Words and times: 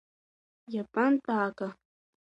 Иабантәаага? 0.73 1.67